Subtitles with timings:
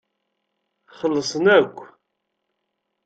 [0.97, 1.77] Xellṣen akk.